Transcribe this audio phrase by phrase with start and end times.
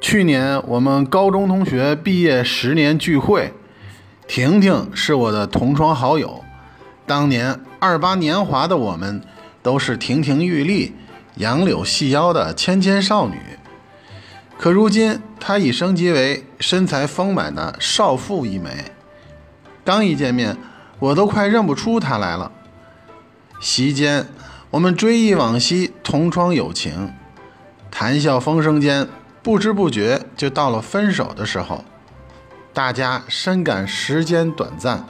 [0.00, 3.52] 去年我们高中同学毕业十年聚会，
[4.26, 6.42] 婷婷是我的同窗好友。
[7.06, 9.20] 当年二八年华的我们，
[9.62, 10.94] 都是亭亭玉立、
[11.36, 13.36] 杨柳细腰的纤纤少女。
[14.56, 18.70] 可如今，她已升级为身材丰满的少妇一枚。
[19.84, 20.56] 刚一见面，
[20.98, 22.50] 我都快认不出她来了。
[23.60, 24.26] 席间，
[24.70, 27.12] 我们追忆往昔同窗友情，
[27.90, 29.06] 谈笑风生间。
[29.42, 31.82] 不知不觉就到了分手的时候，
[32.74, 35.04] 大家深感时间短暂，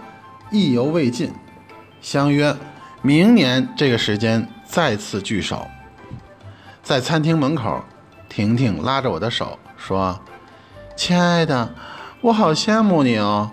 [0.50, 1.32] 意犹未尽，
[2.00, 2.56] 相约
[3.02, 5.66] 明年这个时间再次聚首。
[6.82, 7.84] 在餐厅门口，
[8.28, 10.20] 婷婷拉着我的手说
[10.96, 11.74] ：“亲爱的，
[12.20, 13.50] 我好羡慕你哦，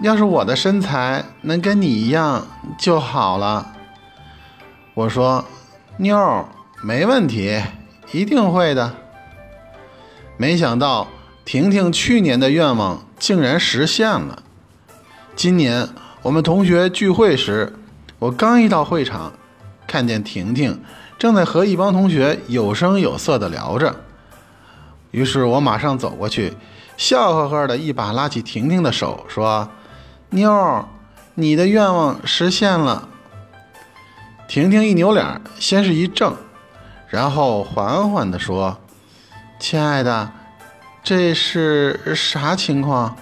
[0.00, 2.46] 要是我的身材能跟你一样
[2.78, 3.74] 就好了。”
[4.94, 5.44] 我说
[5.98, 6.46] ：“妞儿，
[6.82, 7.60] 没问题，
[8.12, 8.94] 一定会的。”
[10.38, 11.08] 没想到
[11.44, 14.42] 婷婷去年的愿望竟然实现了。
[15.34, 15.88] 今年
[16.22, 17.74] 我们同学聚会时，
[18.18, 19.32] 我刚一到会场，
[19.86, 20.82] 看见婷婷
[21.18, 23.96] 正在和一帮同学有声有色地聊着。
[25.10, 26.52] 于是我马上走过去，
[26.98, 29.70] 笑呵呵地一把拉起婷婷的手，说
[30.30, 30.86] ：“妞，
[31.34, 33.08] 你的愿望实现了。”
[34.46, 36.34] 婷婷一扭脸，先是一怔，
[37.08, 38.78] 然后缓缓地说。
[39.58, 40.30] 亲爱的，
[41.02, 43.16] 这是啥情况？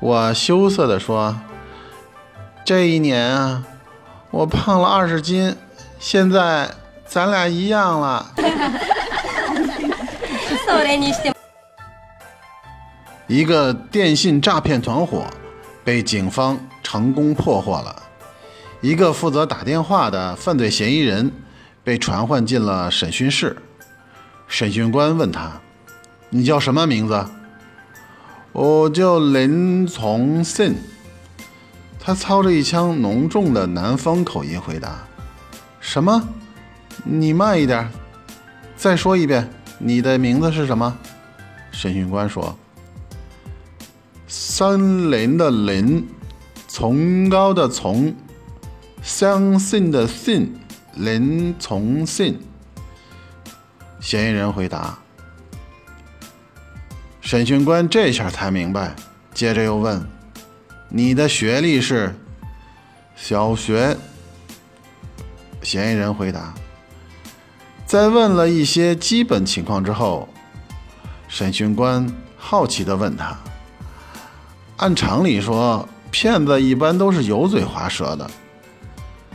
[0.00, 1.38] 我羞涩地说
[2.64, 3.64] ：“这一年啊，
[4.30, 5.56] 我胖了二十斤，
[5.98, 6.70] 现在
[7.06, 8.32] 咱俩一样了。”
[13.26, 15.26] 一个电信诈骗团伙
[15.84, 18.02] 被警方成功破获了，
[18.80, 21.30] 一个负责打电话的犯罪嫌疑人
[21.84, 23.56] 被传唤进了审讯室。
[24.48, 25.60] 审讯官问他
[26.30, 27.26] ：“你叫什么名字
[28.52, 30.74] ？”“我叫林从信。”
[32.00, 35.06] 他操着一腔浓重的南方口音回答
[35.78, 36.26] ：“什么？
[37.04, 37.88] 你慢一点，
[38.74, 39.48] 再说一遍，
[39.78, 40.96] 你的名字是什么？”
[41.70, 42.58] 审讯官说
[44.26, 46.08] ：“森林的林，
[46.66, 48.14] 崇高的崇，
[49.02, 50.58] 相信的信，
[50.94, 52.40] 林从信。”
[54.00, 54.98] 嫌疑人回答。
[57.20, 58.94] 审讯官这下才明白，
[59.34, 60.02] 接着又问
[60.88, 62.14] ：“你的学历是？”
[63.14, 63.96] 小学。
[65.62, 66.54] 嫌疑人回答。
[67.84, 70.28] 在问了一些基本情况之后，
[71.26, 73.36] 审讯官好奇地问他
[74.78, 78.30] ：“按常理说，骗子一般都是油嘴滑舌的，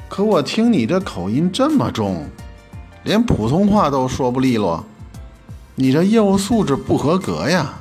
[0.07, 2.27] 可我听你这口音这么重。”
[3.03, 4.83] 连普通话都说不利落，
[5.75, 7.73] 你这业务素质不合格呀！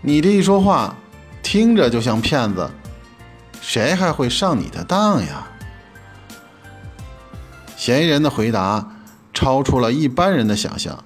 [0.00, 0.94] 你这一说话，
[1.42, 2.70] 听着就像骗子，
[3.60, 5.46] 谁还会上你的当呀？
[7.76, 8.90] 嫌疑人的回答
[9.34, 11.04] 超出了一般人的想象，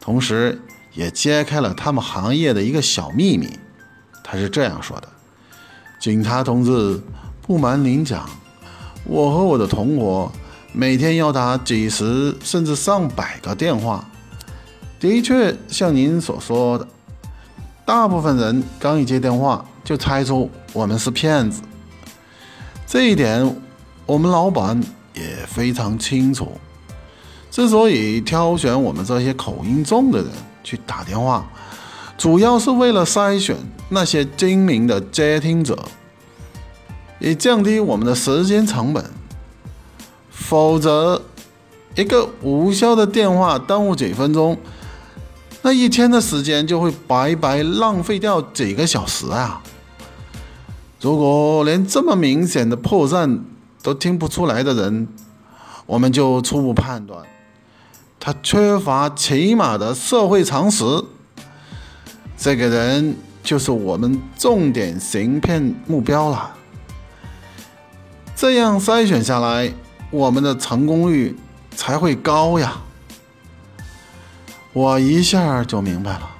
[0.00, 0.60] 同时
[0.94, 3.58] 也揭开了他们行业的一个小秘密。
[4.24, 5.08] 他是这样说的
[6.00, 7.00] ：“警察同志，
[7.42, 8.28] 不瞒您讲，
[9.04, 10.32] 我和我的同伙。”
[10.74, 14.02] 每天要打几十甚至上百个电话，
[14.98, 16.88] 的确像您所说的，
[17.84, 21.60] 大部分人刚一接电话就猜出我们是骗子。
[22.86, 23.54] 这一点
[24.06, 24.82] 我们老板
[25.14, 26.52] 也非常清楚。
[27.50, 30.30] 之所以挑选我们这些口音重的人
[30.64, 31.46] 去打电话，
[32.16, 33.54] 主要是为了筛选
[33.90, 35.78] 那些精明的接听者，
[37.18, 39.04] 以降低我们的时间成本。
[40.42, 41.22] 否则，
[41.94, 44.58] 一个无效的电话耽误几分钟，
[45.62, 49.62] 那一天的时间就会白白浪费掉几个小时啊！
[51.00, 53.40] 如果连这么明显的破绽
[53.82, 55.08] 都听不出来的人，
[55.86, 57.24] 我们就初步判断
[58.20, 60.84] 他缺乏起码的社会常识。
[62.36, 66.54] 这个人就是我们重点行骗目标了。
[68.34, 69.72] 这样筛选下来。
[70.12, 71.34] 我们的成功率
[71.74, 72.74] 才会高呀！
[74.74, 76.30] 我一下就明白了。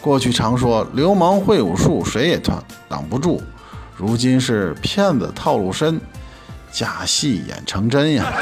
[0.00, 3.40] 过去常说流氓会武术，谁也挡挡不住。
[3.96, 6.00] 如今是骗子套路深，
[6.72, 8.32] 假戏演成真呀！